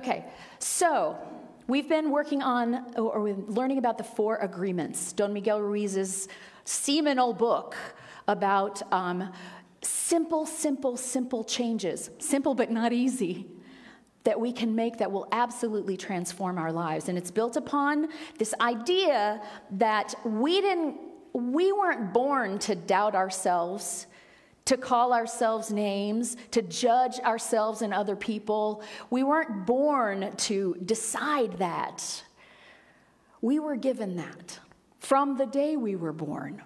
[0.00, 0.24] Okay,
[0.60, 1.18] so
[1.66, 6.26] we've been working on or learning about the four agreements, Don Miguel Ruiz's
[6.64, 7.76] seminal book
[8.26, 9.30] about um,
[9.82, 13.46] simple, simple, simple changes, simple but not easy,
[14.24, 17.10] that we can make that will absolutely transform our lives.
[17.10, 18.08] And it's built upon
[18.38, 19.42] this idea
[19.72, 20.98] that we didn't,
[21.34, 24.06] we weren't born to doubt ourselves
[24.66, 28.82] to call ourselves names, to judge ourselves and other people.
[29.10, 32.24] We weren't born to decide that.
[33.40, 34.58] We were given that
[34.98, 36.62] from the day we were born.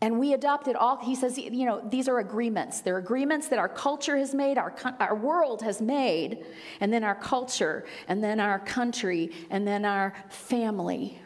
[0.00, 2.82] And we adopted all, he says, you know, these are agreements.
[2.82, 6.44] They're agreements that our culture has made, our, our world has made,
[6.80, 11.20] and then our culture, and then our country, and then our family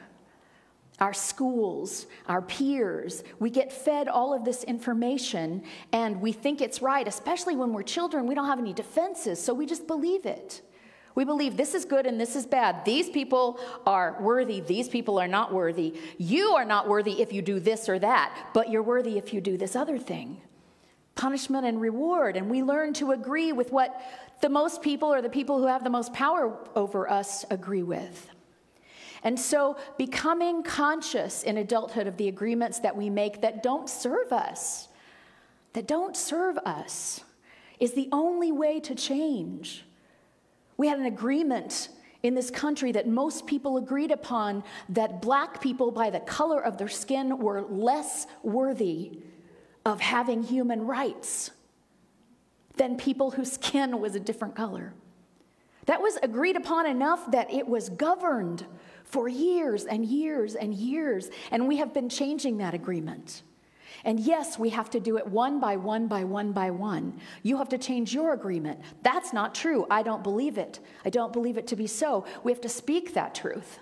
[1.02, 3.24] our schools, our peers.
[3.40, 7.82] We get fed all of this information and we think it's right, especially when we're
[7.82, 8.28] children.
[8.28, 10.62] We don't have any defenses, so we just believe it.
[11.16, 12.84] We believe this is good and this is bad.
[12.84, 15.92] These people are worthy, these people are not worthy.
[16.18, 19.40] You are not worthy if you do this or that, but you're worthy if you
[19.40, 20.40] do this other thing.
[21.16, 22.36] Punishment and reward.
[22.36, 24.00] And we learn to agree with what
[24.40, 28.30] the most people or the people who have the most power over us agree with.
[29.24, 34.32] And so, becoming conscious in adulthood of the agreements that we make that don't serve
[34.32, 34.88] us,
[35.74, 37.20] that don't serve us,
[37.78, 39.84] is the only way to change.
[40.76, 41.88] We had an agreement
[42.22, 46.78] in this country that most people agreed upon that black people, by the color of
[46.78, 49.18] their skin, were less worthy
[49.84, 51.50] of having human rights
[52.76, 54.94] than people whose skin was a different color.
[55.86, 58.66] That was agreed upon enough that it was governed
[59.12, 63.42] for years and years and years, and we have been changing that agreement.
[64.04, 67.20] And yes, we have to do it one by one by one by one.
[67.42, 68.80] You have to change your agreement.
[69.02, 69.86] That's not true.
[69.90, 70.80] I don't believe it.
[71.04, 72.24] I don't believe it to be so.
[72.42, 73.78] We have to speak that truth.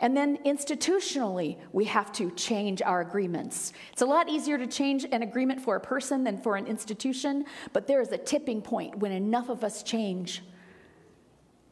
[0.00, 3.72] And then institutionally, we have to change our agreements.
[3.92, 7.46] It's a lot easier to change an agreement for a person than for an institution,
[7.72, 10.42] but there is a tipping point when enough of us change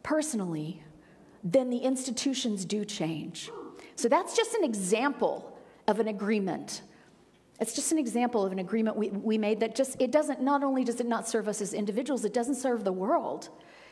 [0.02, 0.82] personally
[1.44, 3.50] then the institutions do change.
[3.96, 5.56] So that's just an example
[5.86, 6.80] of an agreement.
[7.60, 10.64] It's just an example of an agreement we, we made that just, it doesn't, not
[10.64, 13.50] only does it not serve us as individuals, it doesn't serve the world.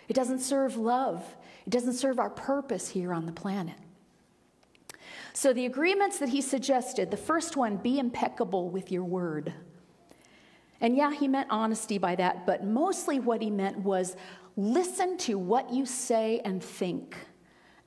[0.09, 1.23] It doesn't serve love.
[1.67, 3.77] It doesn't serve our purpose here on the planet.
[5.35, 9.55] So, the agreements that he suggested the first one, be impeccable with your word.
[10.83, 14.17] And yeah, he meant honesty by that, but mostly what he meant was
[14.57, 17.17] listen to what you say and think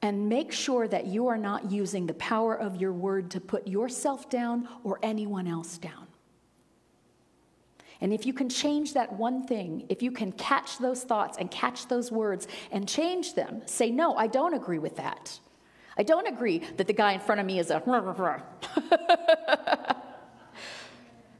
[0.01, 3.67] and make sure that you are not using the power of your word to put
[3.67, 6.07] yourself down or anyone else down.
[8.01, 11.49] And if you can change that one thing, if you can catch those thoughts and
[11.49, 15.39] catch those words and change them, say, No, I don't agree with that.
[15.97, 17.79] I don't agree that the guy in front of me is a.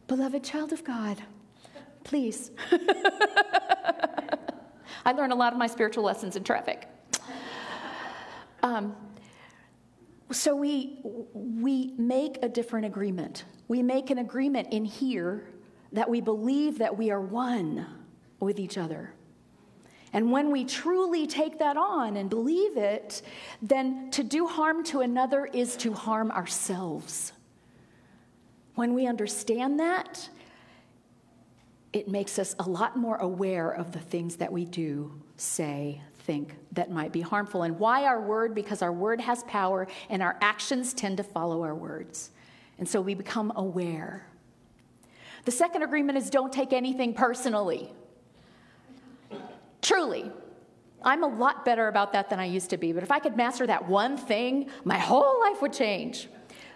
[0.08, 1.22] Beloved child of God,
[2.04, 2.52] please.
[5.06, 6.88] I learn a lot of my spiritual lessons in traffic.
[8.76, 8.96] Um,
[10.32, 11.00] so we,
[11.34, 13.46] we make a different agreement.
[13.68, 15.48] We make an agreement in here
[15.94, 17.86] that we believe that we are one
[18.40, 19.14] with each other.
[20.12, 23.22] And when we truly take that on and believe it,
[23.62, 27.32] then to do harm to another is to harm ourselves.
[28.76, 30.28] When we understand that,
[31.94, 36.56] it makes us a lot more aware of the things that we do, say, think
[36.72, 37.64] that might be harmful.
[37.64, 38.56] And why our word?
[38.56, 42.32] Because our word has power and our actions tend to follow our words.
[42.78, 44.28] And so we become aware.
[45.46, 47.92] The second agreement is don't take anything personally.
[49.82, 50.32] Truly.
[51.04, 53.38] I'm a lot better about that than I used to be, but if I could
[53.38, 56.28] master that one thing, my whole life would change.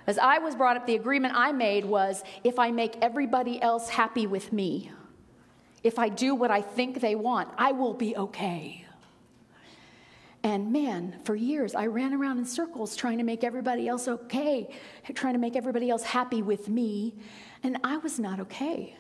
[0.06, 3.90] As I was brought up, the agreement I made was if I make everybody else
[3.90, 4.92] happy with me,
[5.84, 8.86] if I do what I think they want, I will be okay.
[10.44, 14.70] And man, for years I ran around in circles trying to make everybody else okay,
[15.14, 17.16] trying to make everybody else happy with me,
[17.64, 18.96] and I was not okay.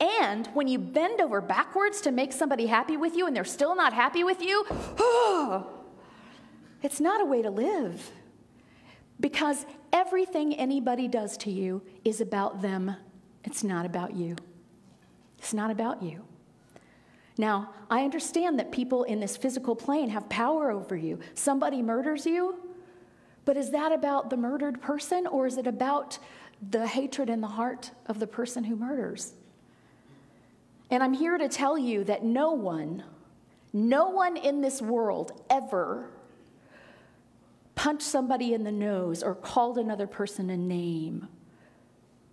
[0.00, 3.74] And when you bend over backwards to make somebody happy with you and they're still
[3.74, 5.66] not happy with you, oh,
[6.82, 8.10] it's not a way to live.
[9.20, 12.94] Because everything anybody does to you is about them,
[13.42, 14.36] it's not about you.
[15.38, 16.24] It's not about you.
[17.38, 21.20] Now, I understand that people in this physical plane have power over you.
[21.34, 22.56] Somebody murders you,
[23.46, 26.18] but is that about the murdered person or is it about
[26.70, 29.32] the hatred in the heart of the person who murders?
[30.90, 33.04] And I'm here to tell you that no one
[33.72, 36.08] No one in this world ever
[37.74, 41.28] punched somebody in the nose or called another person a name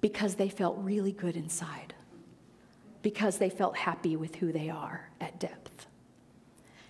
[0.01, 1.93] because they felt really good inside,
[3.05, 5.85] because they felt happy with who they are at depth.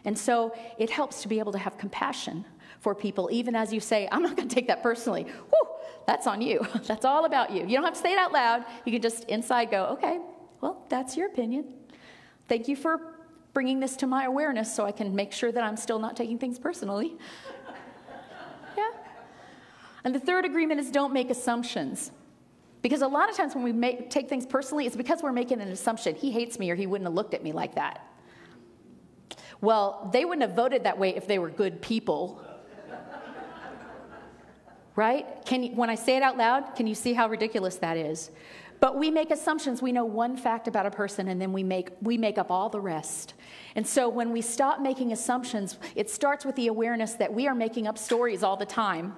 [0.06, 2.46] And so it helps to be able to have compassion
[2.80, 5.24] for people, even as you say, I'm not going to take that personally.
[5.24, 5.68] Whew,
[6.08, 6.66] that's on you.
[6.88, 7.64] That's all about you.
[7.64, 8.64] You don't have to say it out loud.
[8.86, 10.22] You can just inside go, okay,
[10.62, 11.66] well, that's your opinion.
[12.48, 13.02] Thank you for
[13.54, 16.38] bringing this to my awareness so I can make sure that I'm still not taking
[16.38, 17.18] things personally.
[18.78, 18.92] yeah.
[20.06, 22.12] And the third agreement is don't make assumptions.
[22.86, 25.60] Because a lot of times when we make, take things personally, it's because we're making
[25.60, 26.14] an assumption.
[26.14, 28.08] He hates me or he wouldn't have looked at me like that.
[29.60, 32.46] Well, they wouldn't have voted that way if they were good people.
[34.96, 35.26] right?
[35.46, 38.30] Can you, when I say it out loud, can you see how ridiculous that is?
[38.80, 39.82] But we make assumptions.
[39.82, 42.70] We know one fact about a person and then we make, we make up all
[42.70, 43.34] the rest.
[43.74, 47.56] And so when we stop making assumptions, it starts with the awareness that we are
[47.56, 49.16] making up stories all the time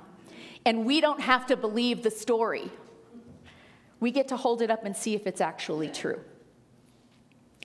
[0.65, 2.71] and we don't have to believe the story.
[3.99, 6.19] We get to hold it up and see if it's actually true.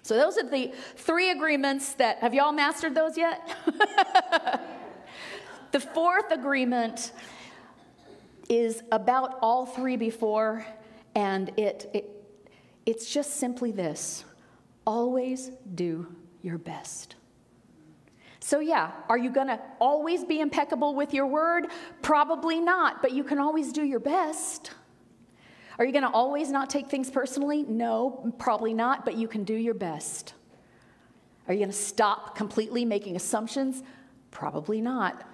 [0.02, 3.56] So those are the three agreements that, have y'all mastered those yet?
[5.72, 7.12] the fourth agreement
[8.48, 10.66] is about all three before,
[11.14, 12.10] and it, it,
[12.84, 14.24] it's just simply this
[14.84, 16.06] always do
[16.42, 17.14] your best.
[18.40, 21.68] So, yeah, are you going to always be impeccable with your word?
[22.02, 24.72] Probably not, but you can always do your best.
[25.82, 27.64] Are you going to always not take things personally?
[27.64, 30.34] No, probably not, but you can do your best.
[31.48, 33.82] Are you going to stop completely making assumptions?
[34.30, 35.24] Probably not,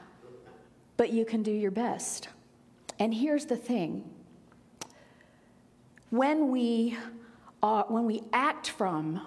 [0.97, 2.29] but you can do your best.
[2.99, 4.09] And here's the thing
[6.09, 6.97] when we,
[7.62, 9.21] are, when we act from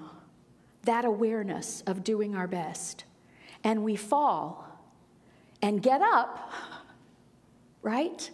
[0.85, 3.03] that awareness of doing our best
[3.63, 4.65] and we fall
[5.61, 6.51] and get up,
[7.83, 8.31] right?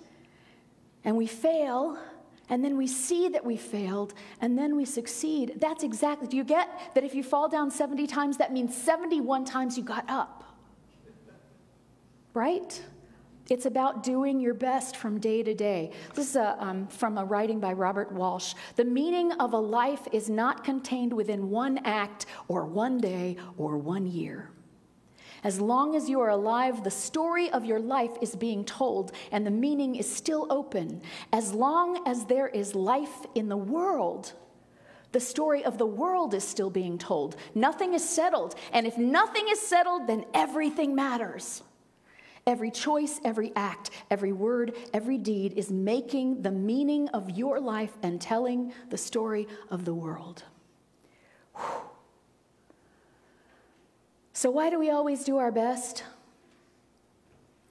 [1.03, 1.99] And we fail
[2.49, 5.55] and then we see that we failed, and then we succeed.
[5.59, 9.45] That's exactly, do you get that if you fall down 70 times, that means 71
[9.45, 10.43] times you got up?
[12.33, 12.81] Right?
[13.49, 15.91] It's about doing your best from day to day.
[16.13, 18.53] This is a, um, from a writing by Robert Walsh.
[18.75, 23.77] The meaning of a life is not contained within one act or one day or
[23.77, 24.51] one year.
[25.43, 29.45] As long as you are alive, the story of your life is being told and
[29.45, 31.01] the meaning is still open.
[31.31, 34.33] As long as there is life in the world,
[35.11, 37.35] the story of the world is still being told.
[37.55, 38.55] Nothing is settled.
[38.73, 41.63] And if nothing is settled, then everything matters.
[42.45, 47.91] Every choice, every act, every word, every deed is making the meaning of your life
[48.01, 50.43] and telling the story of the world.
[54.37, 56.03] So, why do we always do our best?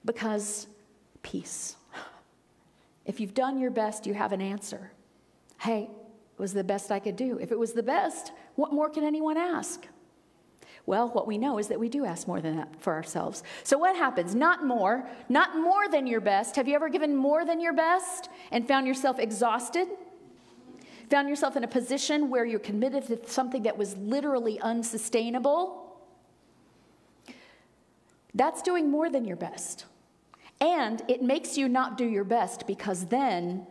[0.04, 0.66] Because
[1.22, 1.76] peace.
[3.04, 4.90] If you've done your best, you have an answer.
[5.60, 7.38] Hey, it was the best I could do.
[7.38, 9.86] If it was the best, what more can anyone ask?
[10.86, 13.44] Well, what we know is that we do ask more than that for ourselves.
[13.62, 14.34] So, what happens?
[14.34, 16.56] Not more, not more than your best.
[16.56, 19.86] Have you ever given more than your best and found yourself exhausted?
[21.10, 25.85] Found yourself in a position where you're committed to something that was literally unsustainable?
[28.36, 29.86] That's doing more than your best.
[30.60, 33.66] And it makes you not do your best because then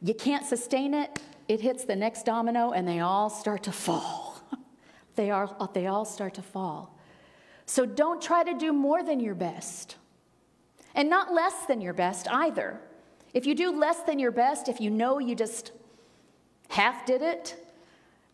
[0.00, 4.40] you can't sustain it, it hits the next domino, and they all start to fall.
[5.14, 6.98] they, are, they all start to fall.
[7.66, 9.96] So don't try to do more than your best,
[10.94, 12.80] and not less than your best either.
[13.34, 15.72] If you do less than your best, if you know you just
[16.68, 17.56] half did it,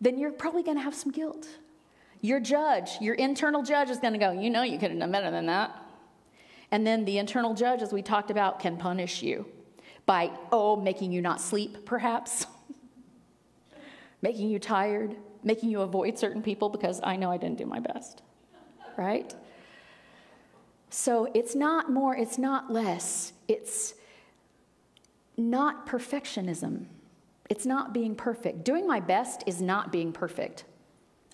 [0.01, 1.49] then you're probably going to have some guilt.
[2.21, 5.13] Your judge, your internal judge is going to go, You know, you could have done
[5.13, 5.77] better than that.
[6.71, 9.47] And then the internal judge, as we talked about, can punish you
[10.05, 12.47] by, oh, making you not sleep, perhaps,
[14.23, 17.81] making you tired, making you avoid certain people because I know I didn't do my
[17.81, 18.23] best,
[18.97, 19.35] right?
[20.91, 23.95] So it's not more, it's not less, it's
[25.39, 26.87] not perfectionism.
[27.49, 28.65] It's not being perfect.
[28.65, 30.65] Doing my best is not being perfect.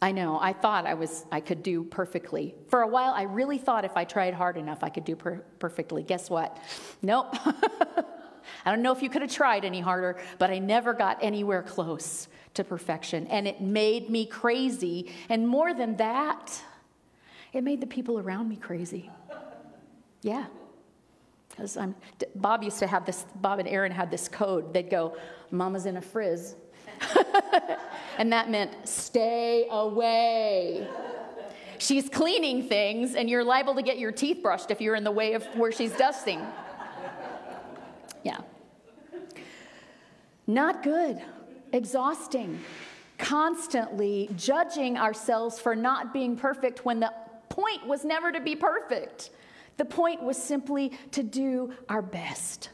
[0.03, 0.39] I know.
[0.41, 2.55] I thought I was I could do perfectly.
[2.69, 5.45] For a while I really thought if I tried hard enough I could do per-
[5.59, 6.03] perfectly.
[6.03, 6.59] Guess what?
[7.03, 7.35] Nope.
[8.67, 11.63] I don't know if you could have tried any harder, but I never got anywhere
[11.63, 15.13] close to perfection and it made me crazy.
[15.29, 16.63] And more than that,
[17.53, 19.11] it made the people around me crazy.
[20.23, 20.47] Yeah.
[21.51, 21.95] Because I'm,
[22.35, 24.75] Bob used to have this, Bob and Aaron had this code.
[24.75, 25.17] They'd go,
[25.51, 26.57] Mama's in a frizz.
[28.19, 30.87] and that meant stay away.
[31.79, 35.11] she's cleaning things and you're liable to get your teeth brushed if you're in the
[35.11, 36.41] way of where she's dusting.
[38.23, 38.39] Yeah.
[40.47, 41.23] Not good,
[41.73, 42.61] exhausting,
[43.19, 47.13] constantly judging ourselves for not being perfect when the
[47.49, 49.31] point was never to be perfect.
[49.77, 52.71] The point was simply to do our best.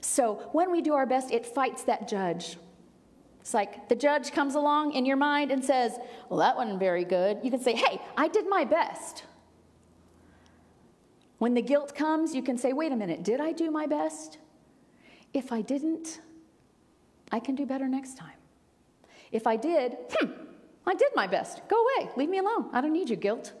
[0.00, 2.56] So when we do our best, it fights that judge.
[3.44, 5.98] It's like the judge comes along in your mind and says,
[6.30, 7.40] Well, that wasn't very good.
[7.42, 9.24] You can say, Hey, I did my best.
[11.36, 14.38] When the guilt comes, you can say, Wait a minute, did I do my best?
[15.34, 16.22] If I didn't,
[17.32, 18.38] I can do better next time.
[19.30, 20.30] If I did, hmm,
[20.86, 21.60] I did my best.
[21.68, 22.12] Go away.
[22.16, 22.70] Leave me alone.
[22.72, 23.52] I don't need your guilt.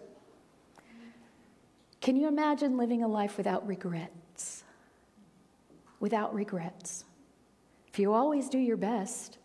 [2.00, 4.64] Can you imagine living a life without regrets?
[6.00, 7.04] Without regrets.
[7.86, 9.36] If you always do your best,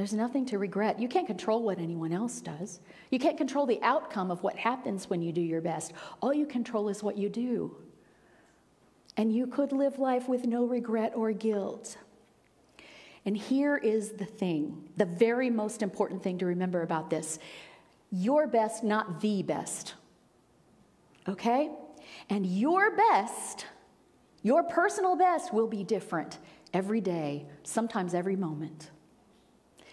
[0.00, 0.98] there's nothing to regret.
[0.98, 2.80] You can't control what anyone else does.
[3.10, 5.92] You can't control the outcome of what happens when you do your best.
[6.22, 7.76] All you control is what you do.
[9.18, 11.98] And you could live life with no regret or guilt.
[13.26, 17.38] And here is the thing the very most important thing to remember about this
[18.10, 19.96] your best, not the best.
[21.28, 21.68] Okay?
[22.30, 23.66] And your best,
[24.42, 26.38] your personal best, will be different
[26.72, 28.88] every day, sometimes every moment.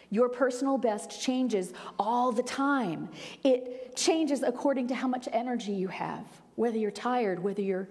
[0.10, 3.10] Your personal best changes all the time.
[3.44, 7.90] It changes according to how much energy you have, whether you're tired, whether you're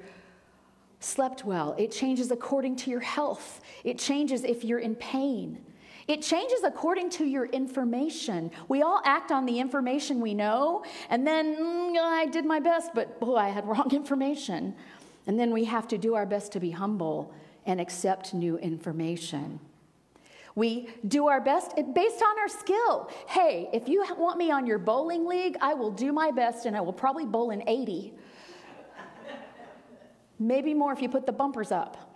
[1.01, 1.75] slept well.
[1.79, 3.61] It changes according to your health.
[3.85, 5.65] It changes if you're in pain.
[6.09, 8.51] It changes according to your information.
[8.69, 12.93] We all act on the information we know, and then mm, I did my best,
[12.95, 14.75] but boy, I had wrong information.
[15.27, 17.35] And then we have to do our best to be humble
[17.67, 19.59] and accept new information.
[20.57, 23.11] We do our best eh, based on our skill.
[23.29, 26.77] Hey, if you want me on your bowling league, I will do my best and
[26.77, 28.15] I will probably bowl an 80.
[30.39, 32.15] Maybe more if you put the bumpers up.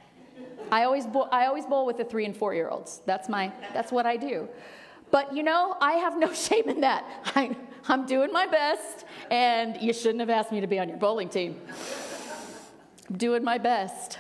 [0.73, 3.02] I always, bowl, I always bowl with the three and four year olds.
[3.04, 4.49] That's, my, that's what I do.
[5.11, 7.04] But you know, I have no shame in that.
[7.37, 7.54] I,
[7.88, 11.28] I'm doing my best, and you shouldn't have asked me to be on your bowling
[11.28, 11.61] team.
[13.09, 14.18] I'm doing my best.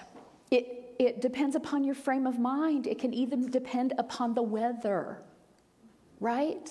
[0.50, 5.22] It, it depends upon your frame of mind, it can even depend upon the weather,
[6.20, 6.70] right?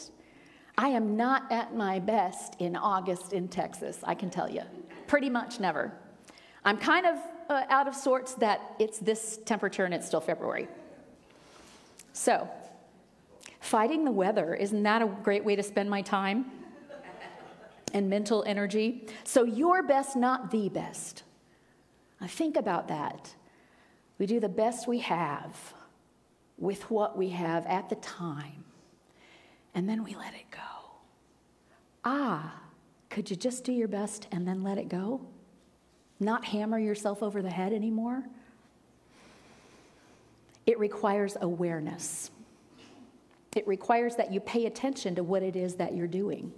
[0.78, 4.62] I am not at my best in August in Texas, I can tell you.
[5.08, 5.92] Pretty much never.
[6.64, 7.18] I'm kind of
[7.50, 10.68] uh, out of sorts that it's this temperature and it's still February.
[12.14, 12.48] So,
[13.62, 16.46] fighting the weather, isn't that a great way to spend my time
[17.96, 19.08] and mental energy?
[19.24, 21.24] So, your best, not the best.
[22.22, 23.34] I think about that.
[24.20, 25.74] We do the best we have
[26.58, 28.66] with what we have at the time,
[29.74, 30.60] and then we let it go.
[32.06, 32.62] Ah,
[33.10, 35.22] could you just do your best and then let it go?
[36.20, 38.24] not hammer yourself over the head anymore.
[40.66, 42.30] It requires awareness.
[43.56, 46.52] It requires that you pay attention to what it is that you're doing.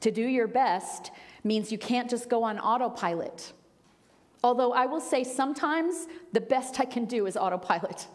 [0.00, 1.10] To do your best
[1.44, 3.52] means you can't just go on autopilot.
[4.44, 8.06] Although I will say sometimes the best I can do is autopilot.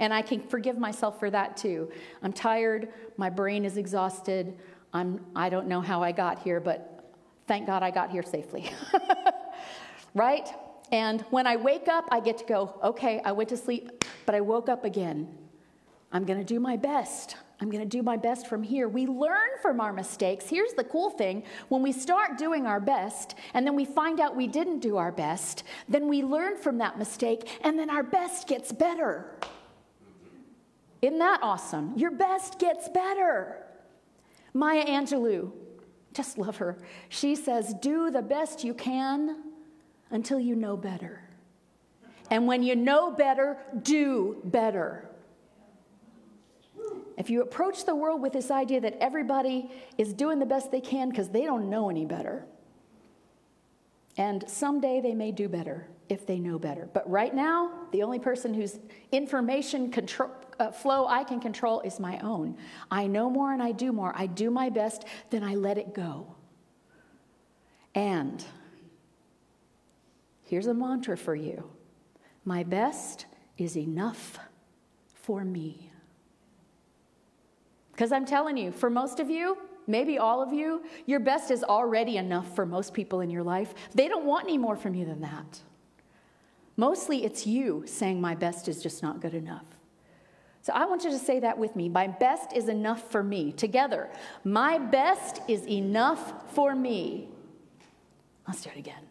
[0.00, 1.90] And I can forgive myself for that too.
[2.22, 4.58] I'm tired, my brain is exhausted.
[4.92, 7.14] I'm I don't know how I got here, but
[7.46, 8.70] thank God I got here safely.
[10.14, 10.48] right?
[10.90, 14.34] And when I wake up, I get to go, okay, I went to sleep, but
[14.34, 15.28] I woke up again.
[16.12, 17.36] I'm going to do my best.
[17.60, 18.88] I'm going to do my best from here.
[18.88, 20.46] We learn from our mistakes.
[20.48, 24.34] Here's the cool thing when we start doing our best and then we find out
[24.34, 28.48] we didn't do our best, then we learn from that mistake and then our best
[28.48, 29.38] gets better.
[31.00, 31.92] Isn't that awesome?
[31.96, 33.64] Your best gets better.
[34.52, 35.52] Maya Angelou,
[36.12, 36.78] just love her.
[37.08, 39.42] She says, Do the best you can
[40.10, 41.28] until you know better.
[42.30, 45.10] And when you know better, do better.
[47.16, 50.80] If you approach the world with this idea that everybody is doing the best they
[50.80, 52.44] can because they don't know any better,
[54.16, 56.88] and someday they may do better if they know better.
[56.92, 58.78] But right now, the only person whose
[59.10, 62.56] information control, uh, flow I can control is my own.
[62.90, 64.12] I know more and I do more.
[64.14, 66.34] I do my best, then I let it go.
[67.94, 68.44] And
[70.44, 71.70] Here's a mantra for you
[72.44, 73.26] My best
[73.58, 74.38] is enough
[75.14, 75.90] for me.
[77.94, 81.62] Because I'm telling you, for most of you, maybe all of you, your best is
[81.62, 83.72] already enough for most people in your life.
[83.94, 85.60] They don't want any more from you than that.
[86.76, 89.64] Mostly it's you saying, My best is just not good enough.
[90.62, 91.88] So I want you to say that with me.
[91.88, 93.52] My best is enough for me.
[93.52, 94.10] Together,
[94.42, 97.28] my best is enough for me.
[98.48, 99.04] Let's do it again.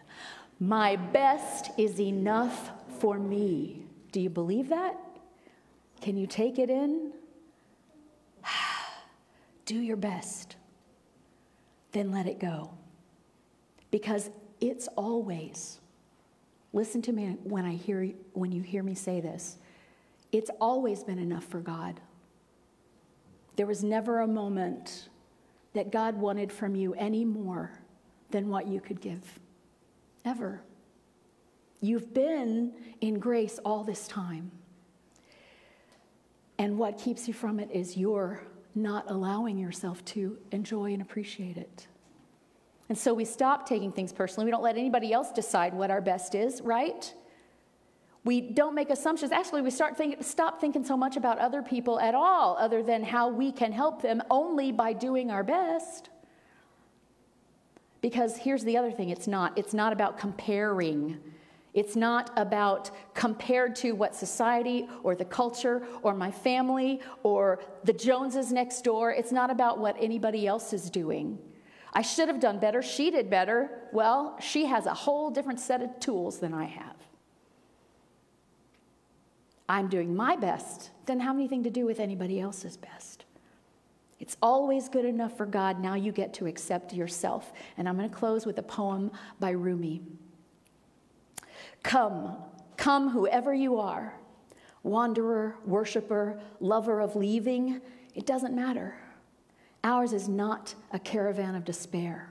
[0.60, 3.86] My best is enough for me.
[4.12, 4.98] Do you believe that?
[6.02, 7.14] Can you take it in?
[9.66, 10.56] Do your best.
[11.92, 12.72] Then let it go.
[13.92, 14.30] Because
[14.60, 15.80] it's always,
[16.72, 19.58] listen to me when, I hear, when you hear me say this,
[20.32, 22.00] it's always been enough for God.
[23.56, 25.10] There was never a moment
[25.74, 27.72] that God wanted from you any more
[28.32, 29.40] than what you could give.
[30.26, 30.62] Ever.
[31.82, 34.52] You've been in grace all this time.
[36.58, 38.42] And what keeps you from it is your
[38.76, 41.88] not allowing yourself to enjoy and appreciate it.
[42.90, 44.46] And so we stop taking things personally.
[44.46, 47.14] We don't let anybody else decide what our best is, right?
[48.26, 49.32] We don't make assumptions.
[49.32, 53.04] Actually, we start think, stop thinking so much about other people at all, other than
[53.04, 56.10] how we can help them only by doing our best.
[58.02, 59.58] Because here's the other thing it's not.
[59.58, 61.20] It's not about comparing.
[61.74, 67.94] It's not about compared to what society or the culture or my family or the
[67.94, 69.12] Joneses next door.
[69.12, 71.40] It's not about what anybody else is doing.
[71.92, 72.82] I should have done better.
[72.82, 73.70] She did better.
[73.92, 76.96] Well, she has a whole different set of tools than I have.
[79.70, 83.26] I'm doing my best, doesn't have anything to do with anybody else's best.
[84.20, 85.80] It's always good enough for God.
[85.80, 87.52] Now you get to accept yourself.
[87.78, 90.02] And I'm going to close with a poem by Rumi.
[91.84, 92.36] Come,
[92.78, 94.16] come, whoever you are
[94.84, 97.82] wanderer, worshiper, lover of leaving,
[98.14, 98.96] it doesn't matter.
[99.84, 102.30] Ours is not a caravan of despair.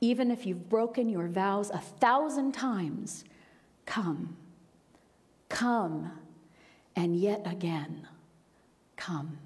[0.00, 3.24] Even if you've broken your vows a thousand times,
[3.86, 4.36] come,
[5.48, 6.10] come
[6.96, 8.08] and yet again
[8.96, 9.38] come.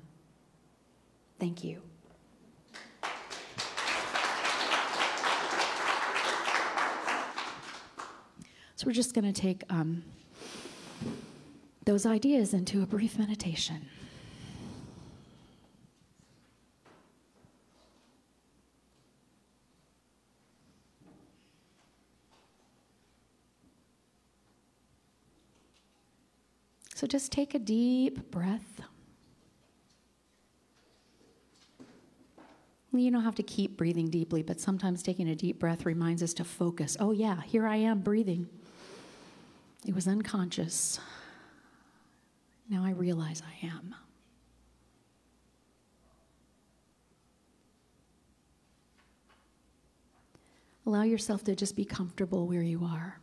[1.38, 1.82] Thank you.
[8.84, 10.02] So we're just going to take um,
[11.86, 13.88] those ideas into a brief meditation.
[26.94, 28.82] So just take a deep breath.
[32.92, 36.34] You don't have to keep breathing deeply, but sometimes taking a deep breath reminds us
[36.34, 36.98] to focus.
[37.00, 38.46] Oh, yeah, here I am breathing.
[39.84, 40.98] It was unconscious.
[42.68, 43.94] Now I realize I am.
[50.86, 53.20] Allow yourself to just be comfortable where you are.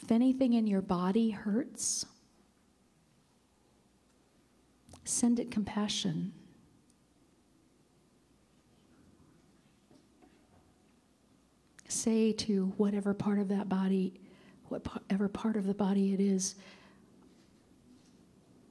[0.00, 2.06] If anything in your body hurts,
[5.04, 6.32] send it compassion.
[12.02, 14.14] Say to whatever part of that body,
[14.66, 16.56] whatever part of the body it is,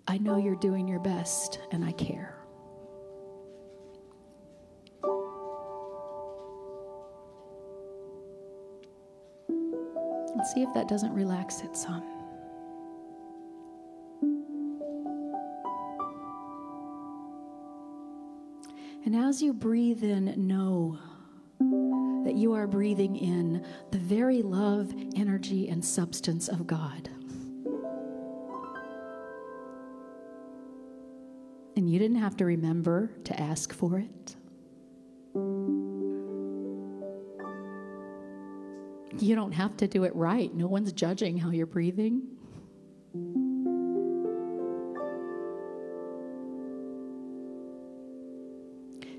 [0.06, 2.36] I know you're doing your best and I care.
[10.34, 12.04] And see if that doesn't relax it some.
[19.06, 21.00] And as you breathe in, know
[22.24, 27.10] that you are breathing in the very love, energy, and substance of God.
[31.76, 34.36] And you didn't have to remember to ask for it.
[39.22, 40.54] You don't have to do it right.
[40.54, 42.24] No one's judging how you're breathing.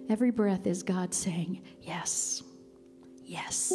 [0.09, 2.43] Every breath is God saying, Yes,
[3.33, 3.73] yes,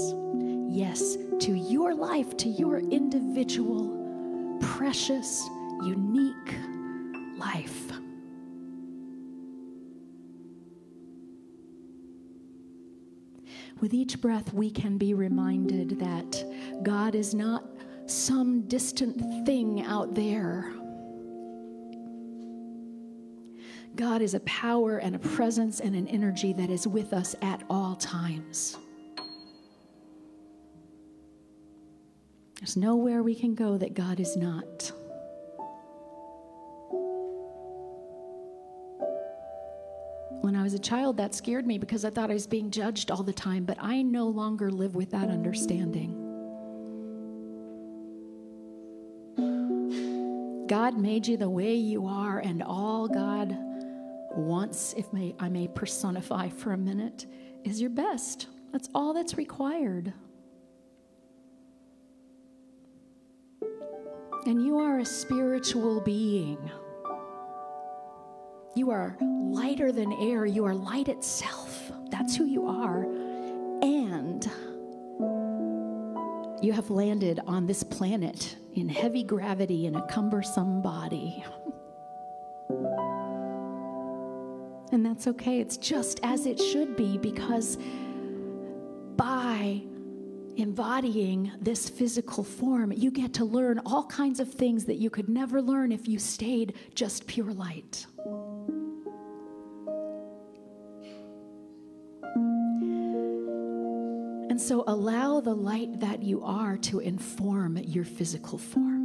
[0.69, 5.49] yes, to your life, to your individual, precious,
[5.81, 6.53] unique
[7.39, 7.91] life.
[13.81, 17.63] With each breath, we can be reminded that God is not
[18.05, 20.71] some distant thing out there.
[23.95, 27.63] God is a power and a presence and an energy that is with us at
[27.69, 28.77] all times.
[32.59, 34.91] There's nowhere we can go that God is not.
[40.41, 43.11] When I was a child, that scared me because I thought I was being judged
[43.11, 46.23] all the time, but I no longer live with that understanding.
[50.67, 53.55] God made you the way you are, and all God
[54.35, 55.05] wants, if
[55.39, 57.25] I may personify for a minute,
[57.63, 58.47] is your best.
[58.71, 60.13] That's all that's required.
[64.45, 66.71] And you are a spiritual being.
[68.75, 70.45] You are lighter than air.
[70.45, 71.91] You are light itself.
[72.09, 73.03] That's who you are.
[73.81, 74.49] And
[76.61, 81.43] you have landed on this planet in heavy gravity in a cumbersome body.
[84.91, 85.59] And that's okay.
[85.59, 87.77] It's just as it should be because
[89.15, 89.81] by
[90.57, 95.29] embodying this physical form, you get to learn all kinds of things that you could
[95.29, 98.05] never learn if you stayed just pure light.
[104.49, 108.97] And so allow the light that you are to inform your physical form.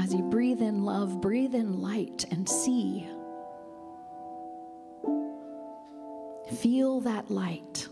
[0.00, 3.06] As you breathe in love, breathe in light and see.
[6.60, 7.88] Feel that light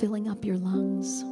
[0.00, 1.22] filling up your lungs,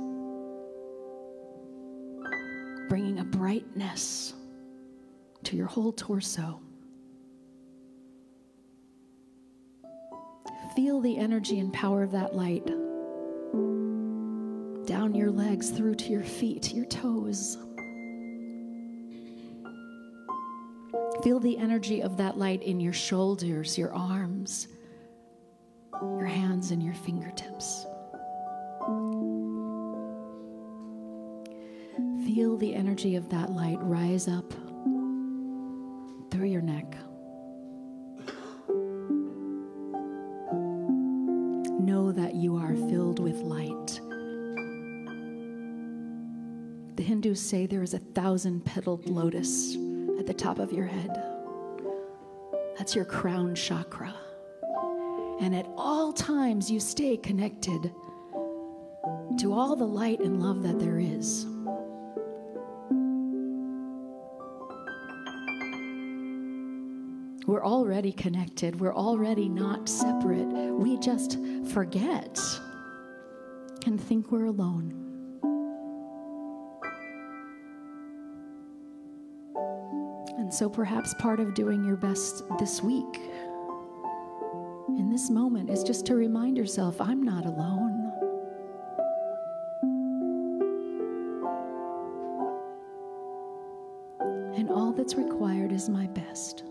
[2.88, 4.34] bringing a brightness
[5.44, 6.60] to your whole torso.
[10.76, 12.66] Feel the energy and power of that light
[14.86, 17.56] down your legs, through to your feet, your toes.
[21.22, 24.68] Feel the energy of that light in your shoulders, your arms,
[26.02, 27.86] your hands, and your fingertips.
[32.34, 34.54] Feel the energy of that light rise up
[36.30, 36.96] through your neck.
[41.78, 44.00] Know that you are filled with light.
[46.96, 49.74] The Hindus say there is a thousand petaled lotus
[50.18, 51.10] at the top of your head.
[52.78, 54.14] That's your crown chakra.
[55.42, 57.92] And at all times, you stay connected
[59.38, 61.46] to all the light and love that there is.
[67.52, 68.80] We're already connected.
[68.80, 70.46] We're already not separate.
[70.46, 71.38] We just
[71.70, 72.40] forget
[73.84, 74.94] and think we're alone.
[80.38, 83.20] And so perhaps part of doing your best this week,
[84.96, 88.12] in this moment, is just to remind yourself I'm not alone.
[94.56, 96.64] And all that's required is my best.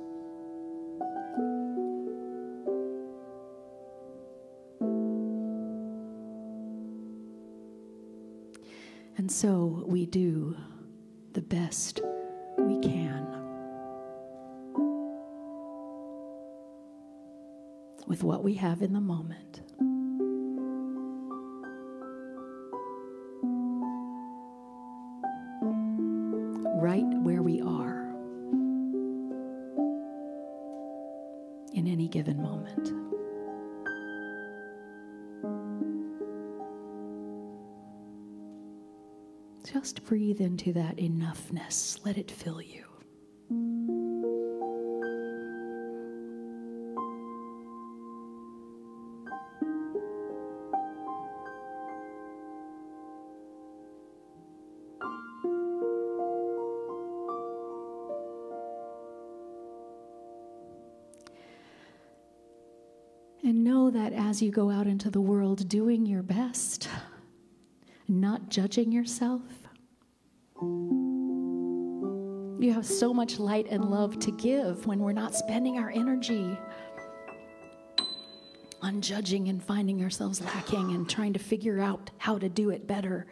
[9.92, 10.56] We do
[11.34, 12.00] the best
[12.58, 13.28] we can
[18.08, 19.61] with what we have in the moment.
[39.64, 42.04] Just breathe into that enoughness.
[42.06, 42.84] Let it fill you.
[63.44, 66.88] And know that as you go out into the world doing your best,
[68.22, 69.42] not judging yourself,
[72.62, 76.56] you have so much light and love to give when we're not spending our energy
[78.84, 82.86] on judging and finding ourselves lacking and trying to figure out how to do it
[82.88, 83.26] better.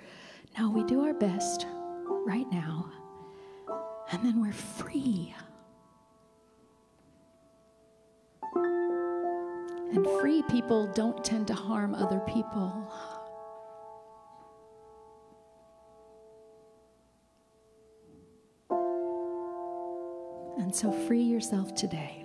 [0.58, 1.68] No, we do our best
[2.26, 2.92] right now,
[4.12, 5.36] and then we're free.
[9.92, 12.92] And free people don't tend to harm other people.
[20.70, 22.24] And so free yourself today.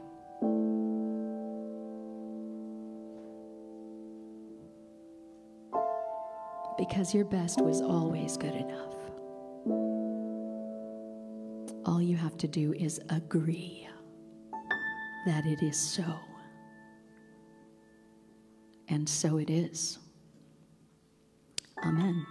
[6.77, 8.97] Because your best was always good enough.
[11.87, 13.89] All you have to do is agree
[15.25, 16.05] that it is so.
[18.89, 20.01] And so it is.
[21.83, 22.27] Amen.